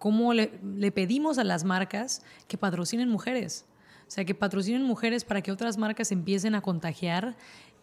[0.00, 3.66] cómo le, le pedimos a las marcas que patrocinen mujeres.
[4.08, 7.36] O sea, que patrocinen mujeres para que otras marcas empiecen a contagiar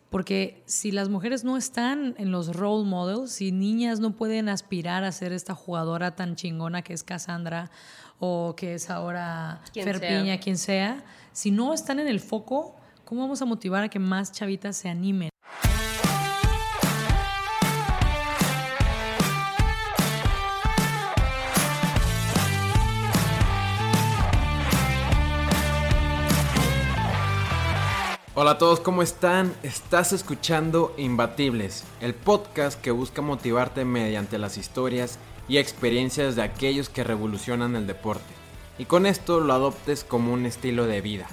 [0.10, 5.04] porque si las mujeres no están en los role models, si niñas no pueden aspirar
[5.04, 7.70] a ser esta jugadora tan chingona que es Cassandra
[8.20, 11.04] o que es ahora Ferpiña, quien sea,
[11.34, 14.90] si no están en el foco, ¿cómo vamos a motivar a que más chavitas se
[14.90, 15.30] animen?
[28.40, 29.52] Hola a todos, ¿cómo están?
[29.64, 36.88] Estás escuchando Imbatibles, el podcast que busca motivarte mediante las historias y experiencias de aquellos
[36.88, 38.32] que revolucionan el deporte.
[38.78, 41.26] Y con esto lo adoptes como un estilo de vida.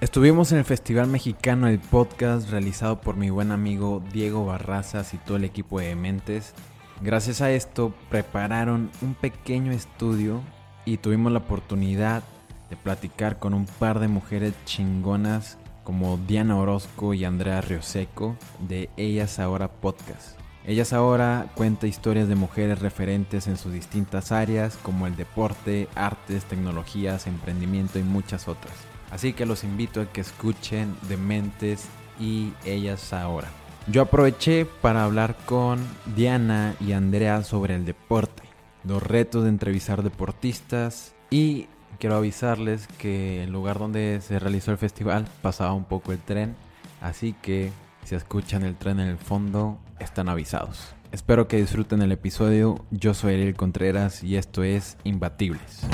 [0.00, 5.16] Estuvimos en el Festival Mexicano del Podcast realizado por mi buen amigo Diego Barrazas y
[5.18, 6.54] todo el equipo de Mentes.
[7.00, 10.40] Gracias a esto prepararon un pequeño estudio
[10.84, 12.22] y tuvimos la oportunidad
[12.70, 18.90] de platicar con un par de mujeres chingonas como Diana Orozco y Andrea Rioseco de
[18.96, 20.38] Ellas Ahora Podcast.
[20.66, 26.44] Ellas Ahora cuenta historias de mujeres referentes en sus distintas áreas como el deporte, artes,
[26.44, 28.72] tecnologías, emprendimiento y muchas otras.
[29.10, 31.86] Así que los invito a que escuchen Dementes
[32.18, 33.48] y Ellas Ahora.
[33.86, 35.78] Yo aproveché para hablar con
[36.16, 38.42] Diana y Andrea sobre el deporte,
[38.84, 41.66] los retos de entrevistar deportistas y
[41.98, 46.54] quiero avisarles que el lugar donde se realizó el festival pasaba un poco el tren,
[47.00, 47.70] así que
[48.04, 50.94] si escuchan el tren en el fondo, están avisados.
[51.12, 52.84] Espero que disfruten el episodio.
[52.90, 55.86] Yo soy Ariel Contreras y esto es Imbatibles.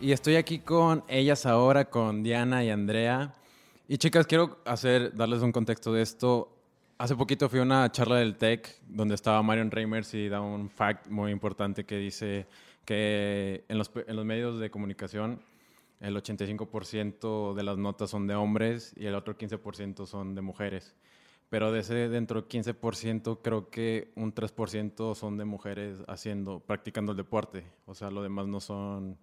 [0.00, 3.34] Y estoy aquí con ellas ahora, con Diana y Andrea.
[3.86, 6.59] Y chicas, quiero hacer, darles un contexto de esto.
[7.00, 10.68] Hace poquito fui a una charla del TEC donde estaba Marion Reimers y da un
[10.68, 12.46] fact muy importante que dice
[12.84, 15.40] que en los, en los medios de comunicación
[16.00, 20.94] el 85% de las notas son de hombres y el otro 15% son de mujeres.
[21.48, 27.12] Pero de ese dentro del 15% creo que un 3% son de mujeres haciendo, practicando
[27.12, 27.64] el deporte.
[27.86, 29.16] O sea, lo demás no son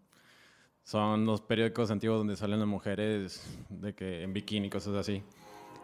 [0.83, 5.21] son los periódicos antiguos donde salen las mujeres de que en bikini cosas así.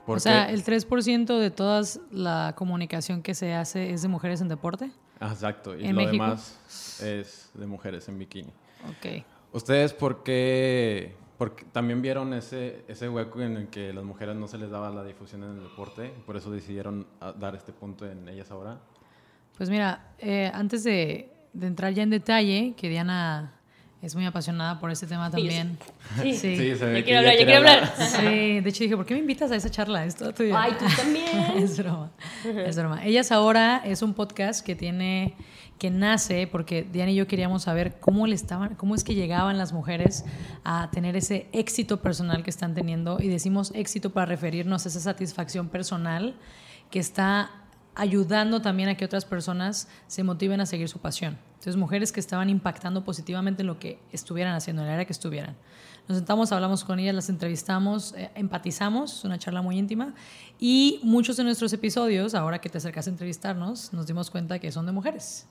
[0.05, 1.81] O sea, el 3% de toda
[2.11, 4.91] la comunicación que se hace es de mujeres en deporte.
[5.19, 8.51] Ah, exacto, y lo demás es de mujeres en bikini.
[8.89, 9.23] Ok.
[9.53, 14.47] ¿Ustedes por qué, porque también vieron ese, ese hueco en el que las mujeres no
[14.47, 16.11] se les daba la difusión en el deporte?
[16.25, 18.79] ¿Por eso decidieron ah, dar este punto en ellas ahora?
[19.55, 23.53] Pues mira, eh, antes de, de entrar ya en detalle, que Diana
[24.03, 25.77] es muy apasionada por este tema también.
[26.21, 26.57] Sí, sí.
[26.57, 27.93] sí se yo quiero hablar, yo quiero hablar.
[27.97, 30.03] Sí, de hecho dije, ¿por qué me invitas a esa charla?
[30.03, 30.17] Es.
[30.21, 31.25] Ay, tú también.
[31.57, 32.11] es broma,
[32.43, 33.05] es broma.
[33.05, 35.35] Ellas ahora es un podcast que tiene,
[35.79, 39.57] que nace porque Diana y yo queríamos saber cómo le estaban, cómo es que llegaban
[39.57, 40.25] las mujeres
[40.65, 44.99] a tener ese éxito personal que están teniendo y decimos éxito para referirnos a esa
[44.99, 46.35] satisfacción personal
[46.91, 47.51] que está
[47.95, 51.37] ayudando también a que otras personas se motiven a seguir su pasión.
[51.63, 55.13] Entonces, mujeres que estaban impactando positivamente en lo que estuvieran haciendo, en el área que
[55.13, 55.55] estuvieran.
[56.09, 60.13] Nos sentamos, hablamos con ellas, las entrevistamos, eh, empatizamos, una charla muy íntima.
[60.59, 64.73] Y muchos de nuestros episodios, ahora que te acercas a entrevistarnos, nos dimos cuenta que
[64.73, 65.47] son de mujeres.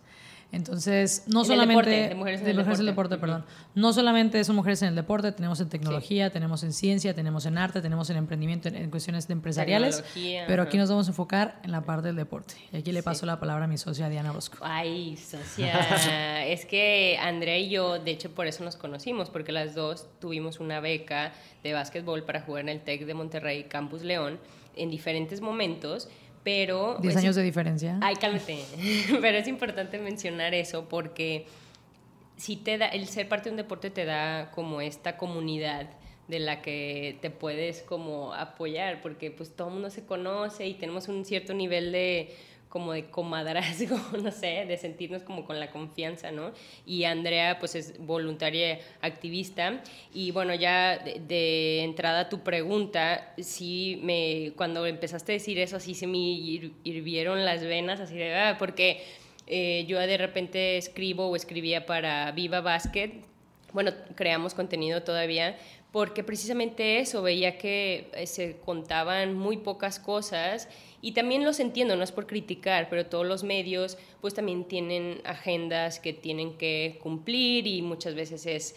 [0.52, 3.44] Entonces, no solamente de mujeres en el deporte, deporte perdón.
[3.74, 7.56] No solamente son mujeres en el deporte, tenemos en tecnología, tenemos en ciencia, tenemos en
[7.56, 10.04] arte, tenemos en emprendimiento, en, cuestiones empresariales,
[10.46, 12.54] pero aquí nos vamos a enfocar en la parte del deporte.
[12.70, 14.58] Y aquí le paso la palabra a mi socia Diana Bosco.
[14.60, 19.74] Ay, socia, es que Andrea y yo, de hecho, por eso nos conocimos, porque las
[19.74, 21.32] dos tuvimos una beca
[21.62, 24.38] de básquetbol para jugar en el TEC de Monterrey, Campus León,
[24.76, 26.08] en diferentes momentos
[26.42, 26.98] pero...
[27.00, 27.98] 10 años de diferencia.
[28.00, 28.64] Ay, cálmate.
[29.20, 31.46] pero es importante mencionar eso porque
[32.36, 35.88] si te da, el ser parte de un deporte te da como esta comunidad
[36.28, 40.74] de la que te puedes como apoyar, porque pues todo el mundo se conoce y
[40.74, 42.34] tenemos un cierto nivel de
[42.72, 46.52] como de comadrazgo, no sé, de sentirnos como con la confianza, ¿no?
[46.86, 49.82] Y Andrea, pues es voluntaria activista.
[50.14, 55.92] Y bueno, ya de, entrada tu pregunta, sí me, cuando empezaste a decir eso, así
[55.92, 59.02] se me hirvieron las venas, así de, ah, porque
[59.46, 63.12] eh, yo de repente escribo o escribía para Viva Basket.
[63.74, 65.58] Bueno, creamos contenido todavía,
[65.92, 70.68] porque precisamente eso, veía que eh, se contaban muy pocas cosas
[71.02, 75.20] y también los entiendo, no es por criticar, pero todos los medios pues también tienen
[75.24, 78.74] agendas que tienen que cumplir y muchas veces es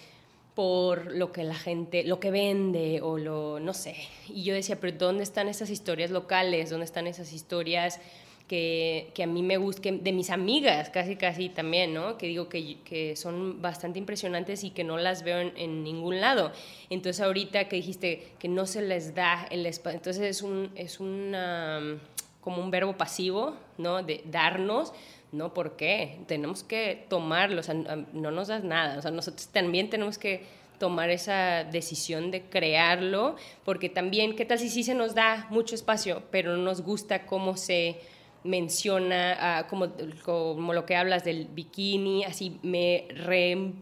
[0.55, 3.95] por lo que la gente, lo que vende o lo, no sé.
[4.27, 6.69] Y yo decía, pero ¿dónde están esas historias locales?
[6.69, 7.99] ¿Dónde están esas historias
[8.47, 12.17] que, que a mí me gustan, de mis amigas casi casi también, ¿no?
[12.17, 16.21] Que digo que, que son bastante impresionantes y que no las veo en, en, ningún
[16.21, 16.51] lado.
[16.89, 20.99] Entonces ahorita que dijiste que no se les da el espacio, entonces es un, es
[20.99, 21.99] una,
[22.41, 24.03] como un verbo pasivo, ¿no?
[24.03, 24.93] De darnos
[25.31, 26.19] no, ¿por qué?
[26.27, 30.45] Tenemos que tomarlo, o sea, no nos das nada, o sea, nosotros también tenemos que
[30.79, 35.75] tomar esa decisión de crearlo, porque también, ¿qué tal si sí se nos da mucho
[35.75, 37.99] espacio, pero no nos gusta cómo se
[38.45, 39.89] menciona, uh, como,
[40.23, 43.73] como lo que hablas del bikini, así me re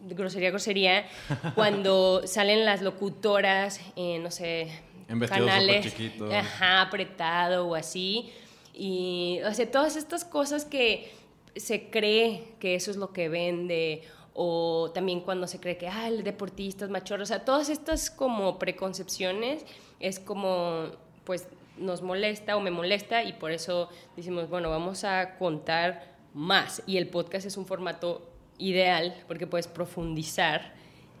[0.00, 1.06] grosería, grosería,
[1.54, 4.68] cuando salen las locutoras, en, no sé,
[5.08, 5.94] en canales,
[6.32, 8.30] ajá, apretado o así,
[8.72, 11.12] y, o sea, todas estas cosas que
[11.56, 14.02] se cree que eso es lo que vende,
[14.34, 18.10] o también cuando se cree que, ah, el deportista es machorro, o sea, todas estas
[18.10, 19.66] como preconcepciones
[19.98, 20.92] es como,
[21.24, 21.48] pues,
[21.78, 26.82] nos molesta o me molesta y por eso decimos, bueno, vamos a contar más.
[26.86, 30.74] Y el podcast es un formato ideal porque puedes profundizar.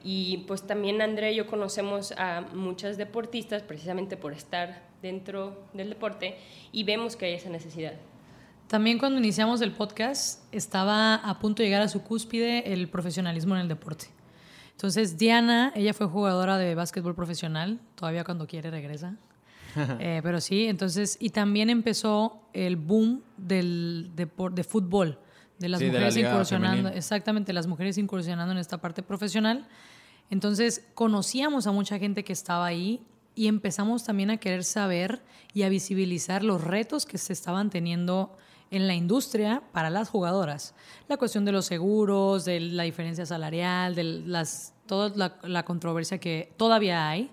[0.04, 5.90] Y pues también Andrea y yo conocemos a muchas deportistas precisamente por estar dentro del
[5.90, 6.36] deporte
[6.72, 7.94] y vemos que hay esa necesidad.
[8.68, 13.54] También cuando iniciamos el podcast estaba a punto de llegar a su cúspide el profesionalismo
[13.54, 14.06] en el deporte.
[14.72, 19.16] Entonces Diana, ella fue jugadora de básquetbol profesional, todavía cuando quiere regresa.
[20.00, 25.18] Eh, pero sí, entonces, y también empezó el boom del de, de fútbol,
[25.58, 29.66] de las mujeres incursionando, exactamente, las mujeres incursionando en esta parte profesional.
[30.30, 33.02] Entonces, conocíamos a mucha gente que estaba ahí
[33.34, 35.22] y empezamos también a querer saber
[35.54, 38.36] y a visibilizar los retos que se estaban teniendo
[38.70, 40.74] en la industria para las jugadoras.
[41.08, 46.18] La cuestión de los seguros, de la diferencia salarial, de las, toda la, la controversia
[46.18, 47.30] que todavía hay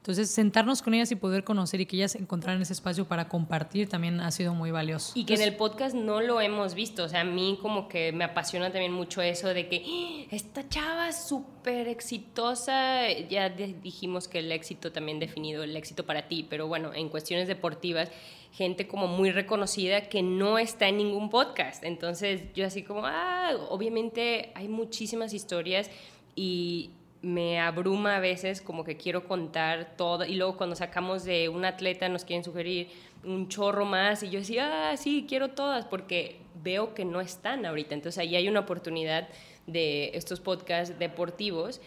[0.00, 3.86] entonces, sentarnos con ellas y poder conocer y que ellas encontraran ese espacio para compartir
[3.86, 5.12] también ha sido muy valioso.
[5.14, 7.04] Y que en el podcast no lo hemos visto.
[7.04, 10.26] O sea, a mí como que me apasiona también mucho eso de que ¡Ah!
[10.30, 13.10] esta chava súper exitosa.
[13.28, 17.46] Ya dijimos que el éxito también definido, el éxito para ti, pero bueno, en cuestiones
[17.46, 18.10] deportivas,
[18.52, 21.84] gente como muy reconocida que no está en ningún podcast.
[21.84, 25.90] Entonces, yo así como, ah, obviamente hay muchísimas historias
[26.34, 31.48] y me abruma a veces como que quiero contar todo y luego cuando sacamos de
[31.48, 32.88] un atleta nos quieren sugerir
[33.24, 37.66] un chorro más y yo decía, ah, sí, quiero todas porque veo que no están
[37.66, 37.94] ahorita.
[37.94, 39.28] Entonces ahí hay una oportunidad
[39.66, 41.80] de estos podcasts deportivos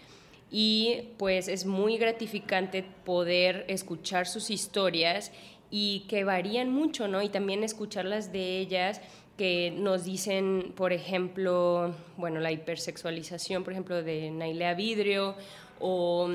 [0.51, 5.31] y pues es muy gratificante poder escuchar sus historias
[5.75, 7.23] y que varían mucho, ¿no?
[7.23, 9.01] Y también escucharlas de ellas
[9.35, 15.35] que nos dicen, por ejemplo, bueno, la hipersexualización, por ejemplo, de Nailea Vidrio,
[15.79, 16.29] o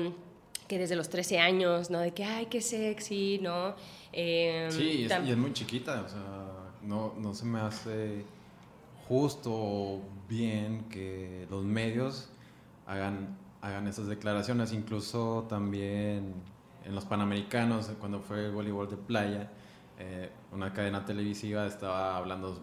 [0.67, 1.99] que desde los 13 años, ¿no?
[1.99, 3.75] De que, ay, qué sexy, ¿no?
[4.11, 8.25] Em, sí, y es, muy chiquita, o sea, no, no se me hace
[9.07, 12.27] justo o bien que los medios
[12.85, 16.33] hagan, hagan esas declaraciones, incluso también
[16.85, 19.49] en los Panamericanos, cuando fue el voleibol de playa,
[19.99, 22.57] eh, una cadena televisiva estaba hablando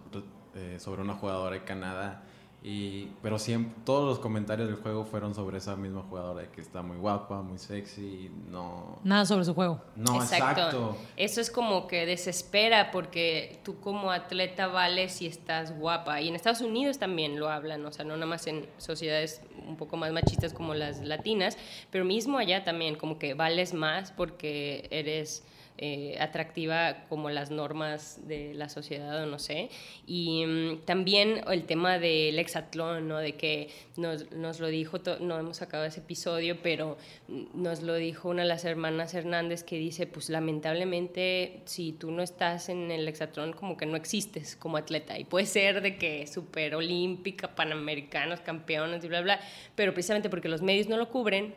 [0.55, 2.23] eh, sobre una jugadora de Canadá.
[2.63, 6.81] Y, pero siempre, todos los comentarios del juego fueron sobre esa misma jugadora, que está
[6.81, 8.99] muy guapa, muy sexy, no...
[9.03, 9.79] Nada sobre su juego.
[9.95, 10.97] No, exacto.
[11.15, 16.19] Eso es como que desespera porque tú como atleta vales si estás guapa.
[16.19, 19.77] Y en Estados Unidos también lo hablan, o sea, no nada más en sociedades un
[19.77, 21.57] poco más machistas como las latinas,
[21.91, 25.43] pero mismo allá también, como que vales más porque eres
[25.79, 29.69] eh, atractiva como las normas de la sociedad o no sé.
[30.05, 33.17] Y mm, también el tema del hexatlón, ¿no?
[33.19, 38.29] De que nos, nos lo dijo, no hemos acabado ese episodio, pero nos lo dijo
[38.29, 43.07] una de las hermanas Hernández que dice, pues lamentablemente si tú no estás en el
[43.07, 45.19] hexatlón como que no existes como atleta.
[45.19, 49.39] Y puede ser de que súper olímpica, panamericanos, campeones y bla, bla,
[49.75, 51.53] pero precisamente porque los medios no lo cubren,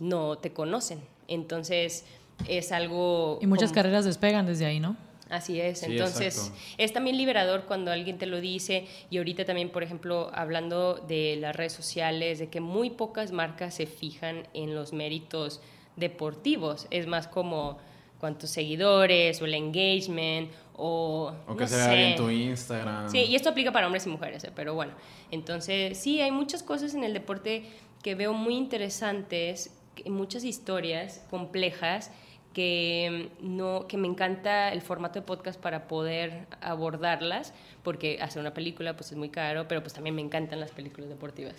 [0.00, 1.00] no te conocen.
[1.28, 2.04] Entonces
[2.48, 3.38] es algo...
[3.40, 4.96] Y muchas carreras despegan desde ahí, ¿no?
[5.30, 9.82] Así es, entonces es también liberador cuando alguien te lo dice y ahorita también, por
[9.82, 14.92] ejemplo, hablando de las redes sociales, de que muy pocas marcas se fijan en los
[14.92, 15.60] méritos
[15.96, 17.78] deportivos, es más como
[18.20, 21.32] cuántos seguidores o el engagement o...
[21.48, 23.10] O que se vea en tu Instagram.
[23.10, 24.52] Sí, y esto aplica para hombres y mujeres, ¿eh?
[24.54, 24.92] pero bueno,
[25.30, 27.64] entonces sí, hay muchas cosas en el deporte
[28.02, 29.74] que veo muy interesantes,
[30.06, 32.10] muchas historias complejas
[32.54, 38.54] que, no, que me encanta el formato de podcast para poder abordarlas, porque hacer una
[38.54, 41.56] película pues es muy caro, pero pues también me encantan las películas deportivas.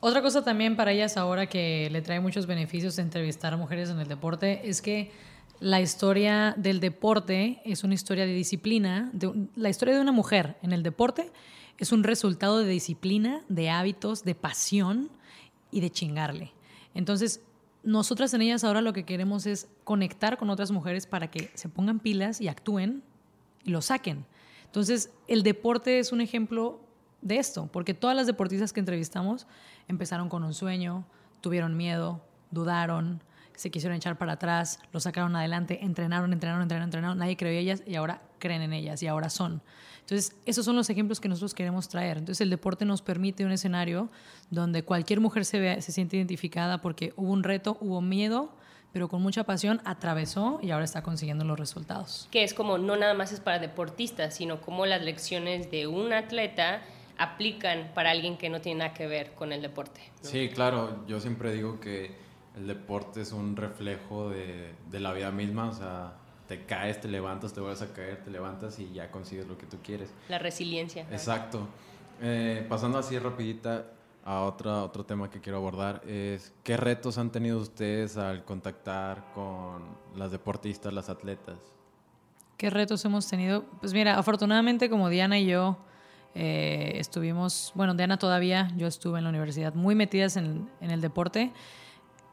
[0.00, 3.88] Otra cosa también para ellas ahora que le trae muchos beneficios de entrevistar a mujeres
[3.88, 5.10] en el deporte es que
[5.60, 9.10] la historia del deporte es una historia de disciplina.
[9.54, 11.30] la historia de una mujer en el deporte
[11.78, 15.10] es un resultado de disciplina, de hábitos, de pasión
[15.70, 16.52] y de chingarle.
[16.94, 17.42] Entonces,
[17.86, 21.68] nosotras en ellas ahora lo que queremos es conectar con otras mujeres para que se
[21.68, 23.04] pongan pilas y actúen
[23.64, 24.26] y lo saquen.
[24.64, 26.80] Entonces, el deporte es un ejemplo
[27.22, 29.46] de esto, porque todas las deportistas que entrevistamos
[29.86, 31.06] empezaron con un sueño,
[31.40, 33.22] tuvieron miedo, dudaron,
[33.56, 37.62] se quisieron echar para atrás, lo sacaron adelante, entrenaron, entrenaron, entrenaron, entrenaron, nadie creyó en
[37.62, 39.62] ellas y ahora creen en ellas y ahora son.
[40.00, 42.18] Entonces, esos son los ejemplos que nosotros queremos traer.
[42.18, 44.08] Entonces, el deporte nos permite un escenario
[44.50, 48.54] donde cualquier mujer se, ve, se siente identificada porque hubo un reto, hubo miedo,
[48.92, 52.28] pero con mucha pasión atravesó y ahora está consiguiendo los resultados.
[52.30, 56.12] Que es como, no nada más es para deportistas, sino como las lecciones de un
[56.12, 56.82] atleta
[57.18, 60.00] aplican para alguien que no tiene nada que ver con el deporte.
[60.20, 62.25] Sí, claro, yo siempre digo que
[62.56, 66.14] el deporte es un reflejo de, de la vida misma, o sea,
[66.48, 69.66] te caes, te levantas, te vuelves a caer, te levantas y ya consigues lo que
[69.66, 70.10] tú quieres.
[70.28, 71.06] La resiliencia.
[71.10, 71.66] Exacto.
[72.22, 73.86] Eh, pasando así rapidita
[74.24, 79.32] a otra, otro tema que quiero abordar es qué retos han tenido ustedes al contactar
[79.34, 79.82] con
[80.16, 81.56] las deportistas, las atletas.
[82.56, 83.64] ¿Qué retos hemos tenido?
[83.80, 85.76] Pues mira, afortunadamente como Diana y yo
[86.34, 91.00] eh, estuvimos, bueno, Diana todavía, yo estuve en la universidad muy metidas en, en el
[91.00, 91.52] deporte,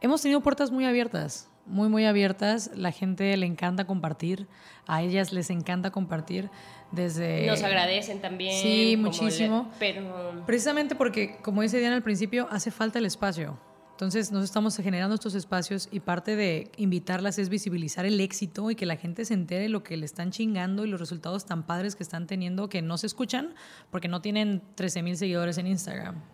[0.04, 2.70] hemos tenido puertas muy abiertas muy, muy abiertas.
[2.74, 4.46] La gente le encanta compartir.
[4.86, 6.50] A ellas les encanta compartir
[6.92, 7.46] desde...
[7.46, 8.60] Nos agradecen también.
[8.60, 9.70] Sí, muchísimo.
[9.78, 10.44] pero...
[10.46, 13.58] Precisamente porque, como dice Diana al principio, hace falta el espacio.
[13.92, 18.74] Entonces, nos estamos generando estos espacios y parte de invitarlas es visibilizar el éxito y
[18.74, 21.94] que la gente se entere lo que le están chingando y los resultados tan padres
[21.94, 23.54] que están teniendo que no se escuchan
[23.90, 26.33] porque no tienen 13 mil seguidores en Instagram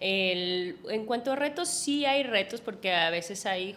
[0.00, 3.76] en cuanto a retos, sí hay retos porque a veces hay,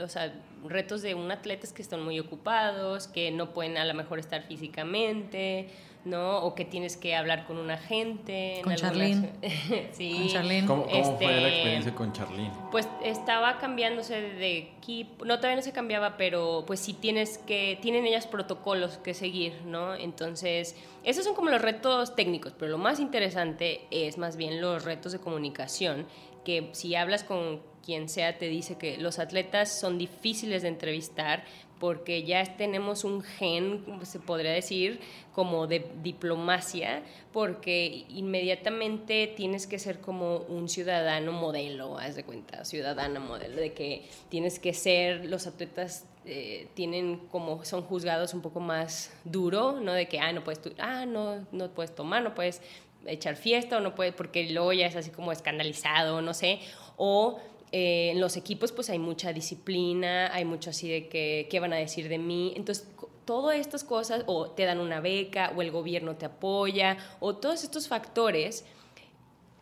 [0.00, 0.32] o sea,
[0.64, 4.42] retos de un atleta que están muy ocupados, que no pueden a lo mejor estar
[4.42, 5.68] físicamente,
[6.04, 6.38] ¿no?
[6.38, 8.60] O que tienes que hablar con un agente.
[8.64, 9.30] Con Charlene.
[9.92, 10.16] sí.
[10.18, 10.66] Con Charlene.
[10.66, 12.52] ¿Cómo, fue la este, experiencia con Charlene?
[12.70, 15.24] Pues estaba cambiándose de equipo.
[15.24, 19.54] No, todavía no se cambiaba, pero pues sí tienes que, tienen ellas protocolos que seguir,
[19.64, 19.94] ¿no?
[19.94, 24.84] Entonces, esos son como los retos técnicos, pero lo más interesante es más bien los
[24.84, 26.06] retos de comunicación,
[26.44, 31.44] que si hablas con quien sea te dice que los atletas son difíciles de entrevistar
[31.82, 35.00] porque ya tenemos un gen, se podría decir,
[35.34, 42.64] como de diplomacia, porque inmediatamente tienes que ser como un ciudadano modelo, haz de cuenta,
[42.64, 48.42] ciudadana modelo, de que tienes que ser, los atletas eh, tienen como, son juzgados un
[48.42, 49.92] poco más duro, ¿no?
[49.92, 52.62] De que, ah, no puedes, ah, no, no puedes tomar, no puedes
[53.06, 56.60] echar fiesta o no puedes, porque luego ya es así como escandalizado, no sé,
[56.96, 57.40] o
[57.72, 61.72] eh, en los equipos pues hay mucha disciplina, hay mucho así de que, ¿qué van
[61.72, 62.52] a decir de mí?
[62.54, 62.86] Entonces,
[63.24, 67.64] todas estas cosas, o te dan una beca, o el gobierno te apoya, o todos
[67.64, 68.66] estos factores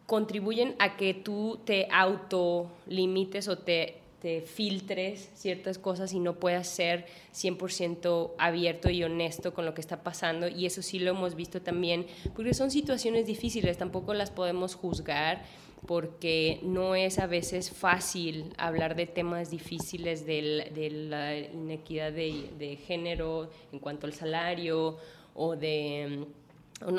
[0.06, 6.66] contribuyen a que tú te autolimites o te, te filtres ciertas cosas y no puedas
[6.66, 10.48] ser 100% abierto y honesto con lo que está pasando.
[10.48, 15.44] Y eso sí lo hemos visto también, porque son situaciones difíciles, tampoco las podemos juzgar
[15.86, 23.50] porque no es a veces fácil hablar de temas difíciles de la inequidad de, género
[23.72, 24.98] en cuanto al salario
[25.34, 26.26] o de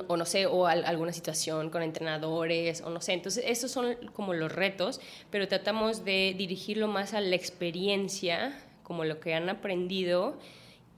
[0.07, 3.13] o no, sé, o alguna situación con entrenadores, o no sé.
[3.13, 9.05] Entonces, esos son como los retos, pero tratamos de dirigirlo más a la experiencia, como
[9.05, 10.37] lo que han aprendido,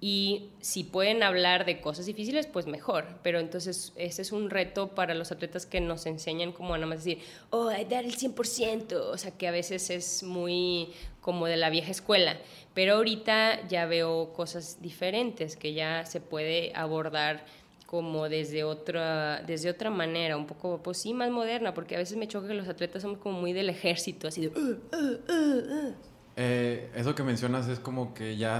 [0.05, 3.05] y si pueden hablar de cosas difíciles, pues mejor.
[3.23, 7.05] Pero entonces ese es un reto para los atletas que nos enseñan como nada más
[7.05, 10.89] decir, oh, dar el 100%, o sea que a veces es muy
[11.21, 12.35] como de la vieja escuela.
[12.73, 17.45] Pero ahorita ya veo cosas diferentes que ya se puede abordar
[17.85, 22.17] como desde otra, desde otra manera, un poco, pues sí, más moderna, porque a veces
[22.17, 24.47] me choca que los atletas son como muy del ejército, así de...
[24.49, 25.93] Uh, uh, uh,
[26.35, 28.59] eh, eso que mencionas es como que ya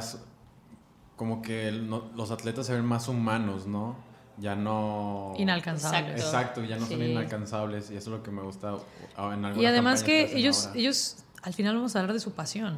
[1.24, 3.96] como que los atletas se ven más humanos, ¿no?
[4.39, 5.34] Ya no...
[5.38, 6.22] Inalcanzables.
[6.22, 8.75] Exacto, ya no son inalcanzables y eso es lo que me gusta
[9.18, 12.74] en Y además que, ellos, ellos, al final vamos a hablar de su pasión.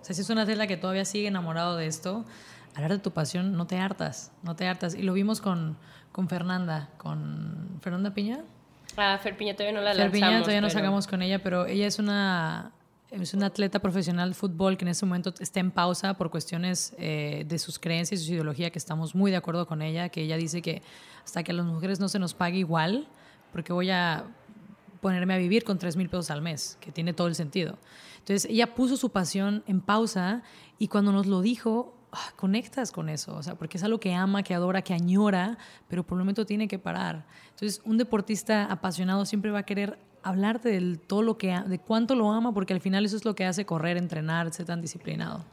[0.00, 2.24] O sea, si es una atleta que todavía sigue enamorado de esto,
[2.74, 4.94] hablar de tu pasión no te hartas, no te hartas.
[4.94, 5.76] Y lo vimos con,
[6.12, 8.42] con Fernanda, con Fernanda Piña.
[8.96, 11.86] Ah, Fer Piña todavía no la Fer Piña todavía no sacamos con ella, pero ella
[11.86, 12.72] es una
[13.12, 16.94] es una atleta profesional de fútbol que en ese momento está en pausa por cuestiones
[16.98, 20.22] eh, de sus creencias y su ideología, que estamos muy de acuerdo con ella, que
[20.22, 20.82] ella dice que
[21.24, 23.06] hasta que a las mujeres no se nos pague igual,
[23.52, 24.24] porque voy a
[25.00, 27.76] ponerme a vivir con 3 mil pesos al mes, que tiene todo el sentido.
[28.18, 30.42] Entonces ella puso su pasión en pausa
[30.78, 34.14] y cuando nos lo dijo, ah, conectas con eso, o sea, porque es algo que
[34.14, 37.26] ama, que adora, que añora, pero por el momento tiene que parar.
[37.50, 42.14] Entonces un deportista apasionado siempre va a querer hablarte de todo lo que, de cuánto
[42.14, 45.44] lo ama, porque al final eso es lo que hace correr, entrenar, ser tan disciplinado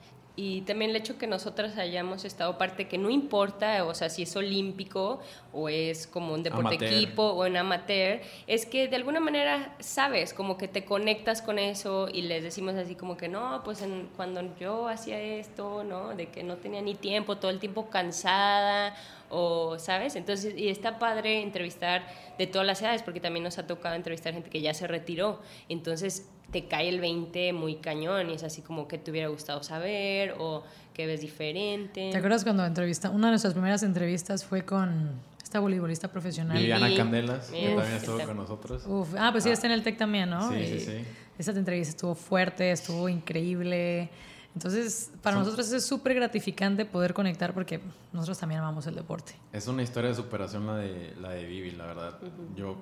[0.42, 4.24] y también el hecho que nosotras hayamos estado parte que no importa, o sea, si
[4.24, 5.20] es olímpico
[5.52, 10.34] o es como un deporte equipo o en amateur, es que de alguna manera sabes,
[10.34, 13.84] como que te conectas con eso y les decimos así como que no, pues
[14.16, 16.16] cuando yo hacía esto, ¿no?
[16.16, 18.96] De que no tenía ni tiempo, todo el tiempo cansada
[19.30, 20.16] o, ¿sabes?
[20.16, 24.32] Entonces, y está padre entrevistar de todas las edades porque también nos ha tocado entrevistar
[24.34, 25.42] gente que ya se retiró.
[25.68, 29.64] Entonces, te cae el 20 muy cañón y es así como que te hubiera gustado
[29.64, 30.64] saber o
[30.94, 32.10] que ves diferente.
[32.12, 36.58] ¿Te acuerdas cuando entrevista, una de nuestras primeras entrevistas fue con esta voleibolista profesional?
[36.58, 38.84] Viviana Candelas, que también estuvo con nosotros.
[39.18, 40.52] ah, pues sí, está en el TEC también, ¿no?
[40.52, 41.06] Sí, sí, sí.
[41.38, 44.10] Esa entrevista estuvo fuerte, estuvo increíble.
[44.54, 47.80] Entonces, para nosotros es súper gratificante poder conectar porque
[48.12, 49.34] nosotros también amamos el deporte.
[49.54, 52.20] Es una historia de superación la de, la de Vivi, la verdad.
[52.56, 52.76] Yo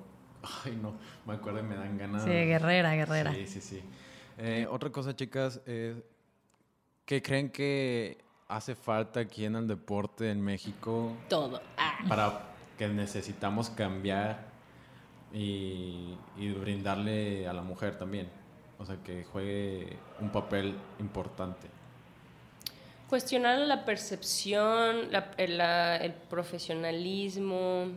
[0.65, 0.93] Ay, no,
[1.25, 2.23] me acuerdo y me dan ganas.
[2.23, 3.33] Sí, guerrera, guerrera.
[3.33, 3.83] Sí, sí, sí.
[4.37, 6.01] Eh, otra cosa, chicas, eh,
[7.05, 11.15] ¿qué creen que hace falta aquí en el deporte en México?
[11.27, 11.61] Todo.
[11.77, 11.99] Ah.
[12.07, 12.41] Para
[12.77, 14.45] que necesitamos cambiar
[15.33, 18.29] y, y, brindarle a la mujer también.
[18.79, 21.67] O sea, que juegue un papel importante.
[23.09, 27.87] Cuestionar la percepción, el profesionalismo,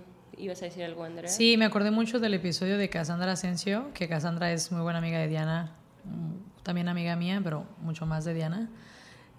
[0.40, 1.28] ¿Ibas a decir algo, Andrea?
[1.28, 5.18] Sí, me acordé mucho del episodio de Cassandra Asensio, que Cassandra es muy buena amiga
[5.18, 8.70] de Diana, mm, también amiga mía, pero mucho más de Diana.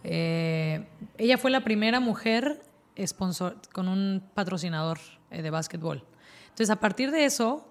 [0.03, 0.86] Eh,
[1.17, 2.62] ella fue la primera mujer
[3.03, 5.00] sponsor, con un patrocinador
[5.31, 6.03] eh, de básquetbol.
[6.43, 7.67] Entonces, a partir de eso,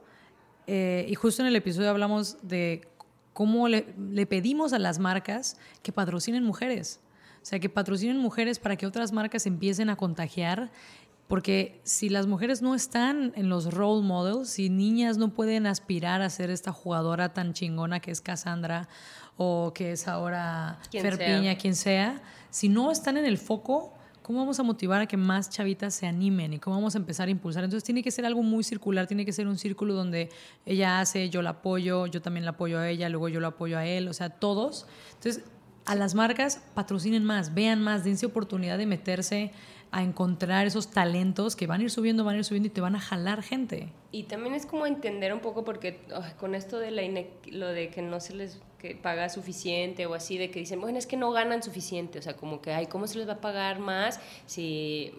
[0.66, 2.88] eh, y justo en el episodio hablamos de
[3.32, 7.00] cómo le, le pedimos a las marcas que patrocinen mujeres.
[7.42, 10.70] O sea, que patrocinen mujeres para que otras marcas empiecen a contagiar
[11.30, 16.22] porque si las mujeres no están en los role models, si niñas no pueden aspirar
[16.22, 18.88] a ser esta jugadora tan chingona que es Cassandra
[19.36, 24.58] o que es ahora Ferpiña, quien sea, si no están en el foco, ¿cómo vamos
[24.58, 27.62] a motivar a que más chavitas se animen y cómo vamos a empezar a impulsar?
[27.62, 30.30] Entonces tiene que ser algo muy circular, tiene que ser un círculo donde
[30.66, 33.78] ella hace, yo la apoyo, yo también la apoyo a ella, luego yo la apoyo
[33.78, 34.88] a él, o sea, todos.
[35.14, 35.44] Entonces,
[35.86, 39.52] a las marcas patrocinen más, vean más, dense oportunidad de meterse
[39.92, 42.80] a encontrar esos talentos que van a ir subiendo, van a ir subiendo y te
[42.80, 43.92] van a jalar gente.
[44.12, 46.00] Y también es como entender un poco, porque
[46.38, 47.02] con esto de la
[47.50, 50.98] lo de que no se les que paga suficiente o así, de que dicen, bueno,
[50.98, 53.40] es que no ganan suficiente, o sea, como que, ay, ¿cómo se les va a
[53.40, 55.12] pagar más si...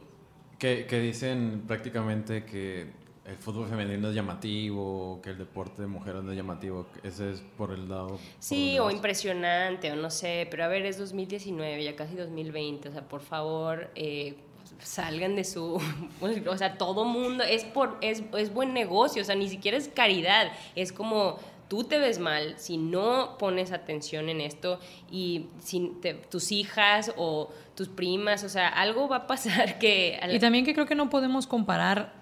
[0.58, 2.88] Que, que dicen prácticamente que
[3.26, 7.42] el fútbol femenino es llamativo, que el deporte de mujeres no es llamativo, ese es
[7.58, 8.20] por el lado...
[8.40, 12.92] Sí, o impresionante, o no sé, pero a ver, es 2019, ya casi 2020, o
[12.92, 14.36] sea, por favor, eh,
[14.84, 15.82] salgan de su,
[16.48, 19.88] o sea, todo mundo, es, por, es, es buen negocio, o sea, ni siquiera es
[19.88, 25.94] caridad, es como tú te ves mal si no pones atención en esto y si
[26.30, 30.20] tus hijas o tus primas, o sea, algo va a pasar que...
[30.30, 32.14] Y también que creo que no podemos comparar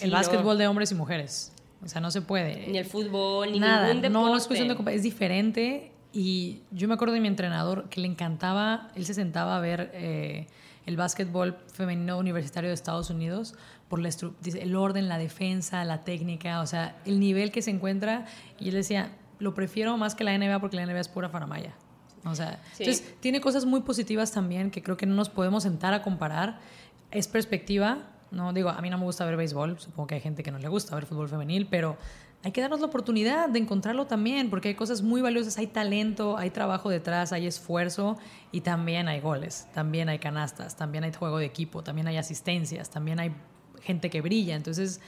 [0.00, 1.52] el básquetbol de hombres y mujeres.
[1.82, 2.66] O sea, no se puede.
[2.66, 3.86] Ni el fútbol, ni nada.
[3.86, 4.30] ningún deporte.
[4.30, 5.92] No, es cuestión de es diferente.
[6.12, 9.90] Y yo me acuerdo de mi entrenador que le encantaba, él se sentaba a ver
[9.94, 10.48] eh,
[10.86, 13.54] el básquetbol femenino universitario de Estados Unidos
[13.88, 18.26] por el orden, la defensa, la técnica, o sea, el nivel que se encuentra.
[18.58, 21.74] Y él decía, lo prefiero más que la NBA porque la NBA es pura faramaya.
[22.24, 25.94] O sea, entonces tiene cosas muy positivas también que creo que no nos podemos sentar
[25.94, 26.58] a comparar.
[27.10, 27.98] Es perspectiva,
[28.30, 30.58] no digo, a mí no me gusta ver béisbol, supongo que hay gente que no
[30.58, 31.96] le gusta ver fútbol femenil, pero
[32.42, 36.38] hay que darnos la oportunidad de encontrarlo también, porque hay cosas muy valiosas, hay talento,
[36.38, 38.16] hay trabajo detrás, hay esfuerzo
[38.50, 42.88] y también hay goles, también hay canastas, también hay juego de equipo, también hay asistencias,
[42.88, 43.32] también hay
[43.82, 44.56] gente que brilla.
[44.56, 45.00] Entonces,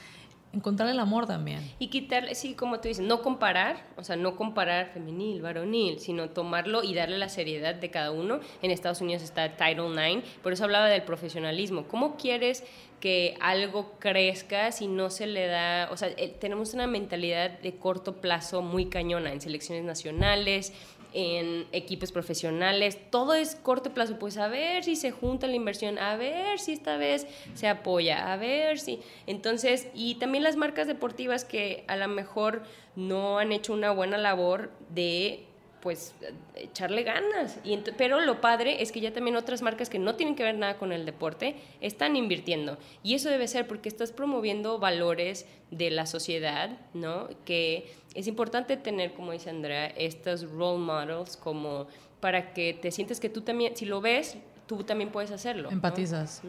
[0.53, 1.59] encontrar el amor también.
[1.79, 6.29] Y quitarle, sí, como tú dices, no comparar, o sea, no comparar femenil, varonil, sino
[6.29, 8.39] tomarlo y darle la seriedad de cada uno.
[8.61, 11.87] En Estados Unidos está Title IX, por eso hablaba del profesionalismo.
[11.87, 12.63] ¿Cómo quieres
[12.99, 17.75] que algo crezca si no se le da, o sea, eh, tenemos una mentalidad de
[17.75, 20.71] corto plazo muy cañona en selecciones nacionales,
[21.13, 25.97] en equipos profesionales, todo es corto plazo, pues a ver si se junta la inversión,
[25.99, 28.99] a ver si esta vez se apoya, a ver si.
[29.27, 32.63] Entonces, y también las marcas deportivas que a lo mejor
[32.95, 35.45] no han hecho una buena labor de
[35.83, 36.15] pues
[36.55, 37.59] echarle ganas.
[37.65, 40.55] Y pero lo padre es que ya también otras marcas que no tienen que ver
[40.55, 42.77] nada con el deporte están invirtiendo.
[43.03, 47.27] Y eso debe ser porque estás promoviendo valores de la sociedad, ¿no?
[47.43, 51.87] Que es importante tener, como dice Andrea, estos role models como
[52.21, 55.69] para que te sientes que tú también, si lo ves, tú también puedes hacerlo.
[55.69, 56.43] Empatizas.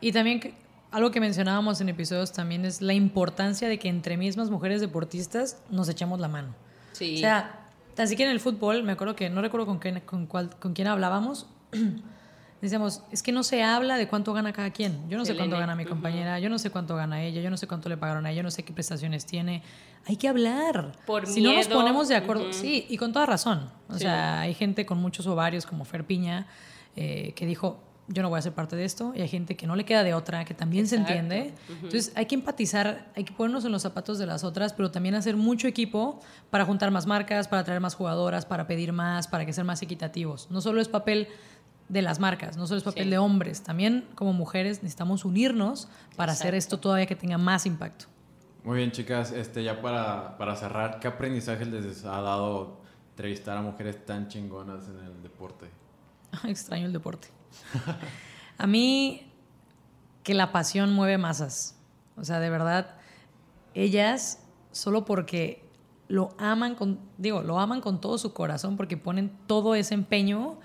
[0.00, 0.52] Y también
[0.90, 5.62] algo que mencionábamos en episodios también es la importancia de que entre mismas mujeres deportistas
[5.70, 6.56] nos echemos la mano.
[6.90, 7.16] Sí.
[7.16, 7.63] O sea,
[7.94, 10.88] Tan siquiera en el fútbol, me acuerdo que no recuerdo con quién, con, con quién
[10.88, 11.46] hablábamos.
[12.64, 15.06] Decíamos, es que no se habla de cuánto gana cada quien.
[15.10, 17.58] Yo no sé cuánto gana mi compañera, yo no sé cuánto gana ella, yo no
[17.58, 19.62] sé cuánto le pagaron a ella, yo no sé qué prestaciones tiene.
[20.06, 20.92] Hay que hablar.
[21.04, 23.70] Por si no nos ponemos de acuerdo, sí, y con toda razón.
[23.90, 26.46] O sea, hay gente con muchos ovarios como Fer Piña
[26.96, 29.66] eh, que dijo, yo no voy a ser parte de esto, y hay gente que
[29.66, 31.54] no le queda de otra, que también se entiende.
[31.68, 35.14] Entonces hay que empatizar, hay que ponernos en los zapatos de las otras, pero también
[35.14, 39.46] hacer mucho equipo para juntar más marcas, para traer más jugadoras, para pedir más, para
[39.46, 40.50] que sean más equitativos.
[40.50, 41.28] No solo es papel
[41.88, 46.32] de las marcas, no solo es papel de hombres, también como mujeres necesitamos unirnos para
[46.32, 48.06] hacer esto todavía que tenga más impacto.
[48.64, 53.62] Muy bien, chicas, este, ya para, para cerrar, ¿qué aprendizaje les ha dado entrevistar a
[53.62, 55.66] mujeres tan chingonas en el deporte?
[56.44, 57.28] Extraño el deporte.
[58.58, 59.30] A mí,
[60.22, 61.76] que la pasión mueve masas.
[62.16, 62.96] O sea, de verdad,
[63.74, 64.40] ellas,
[64.72, 65.64] solo porque
[66.08, 70.58] lo aman con, digo, lo aman con todo su corazón, porque ponen todo ese empeño,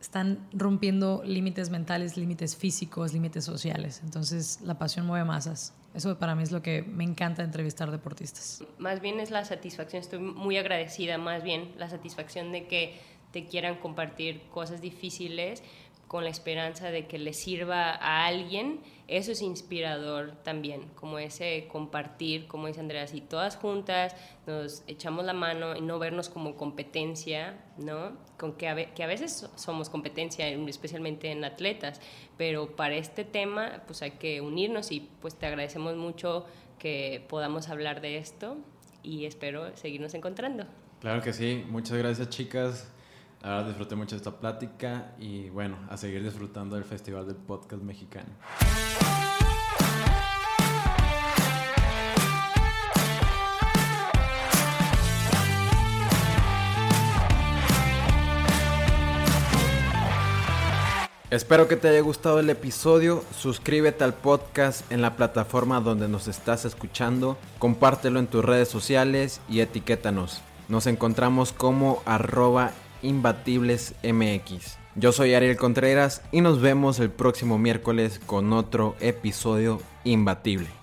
[0.00, 4.00] están rompiendo límites mentales, límites físicos, límites sociales.
[4.02, 5.74] Entonces, la pasión mueve masas.
[5.92, 8.64] Eso para mí es lo que me encanta entrevistar deportistas.
[8.78, 13.00] Más bien es la satisfacción, estoy muy agradecida, más bien la satisfacción de que
[13.32, 15.62] te quieran compartir cosas difíciles,
[16.10, 21.68] con la esperanza de que le sirva a alguien, eso es inspirador también, como ese
[21.70, 26.56] compartir, como dice Andrea, si todas juntas nos echamos la mano y no vernos como
[26.56, 28.16] competencia, ¿no?
[28.36, 32.00] Con que a, que a veces somos competencia, especialmente en atletas,
[32.36, 36.44] pero para este tema pues hay que unirnos y pues te agradecemos mucho
[36.80, 38.56] que podamos hablar de esto
[39.04, 40.66] y espero seguirnos encontrando.
[40.98, 42.92] Claro que sí, muchas gracias chicas.
[43.42, 48.28] Verdad disfruté mucho esta plática y bueno, a seguir disfrutando del Festival del Podcast Mexicano.
[61.30, 63.24] Espero que te haya gustado el episodio.
[63.38, 67.38] Suscríbete al podcast en la plataforma donde nos estás escuchando.
[67.58, 70.42] Compártelo en tus redes sociales y etiquétanos.
[70.68, 72.72] Nos encontramos como arroba
[73.02, 74.78] Imbatibles MX.
[74.96, 80.79] Yo soy Ariel Contreras y nos vemos el próximo miércoles con otro episodio imbatible.